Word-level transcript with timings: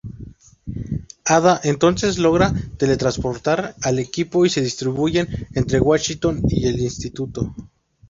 Hada 1.25 1.61
entonces 1.63 2.17
logra 2.17 2.51
teletransportar 2.79 3.75
al 3.83 3.99
equipo 3.99 4.47
y 4.47 4.49
se 4.49 4.59
distribuyen 4.61 5.27
entre 5.53 5.79
Washington 5.79 6.41
y 6.49 6.65
el 6.65 6.79
Instituto. 6.79 7.53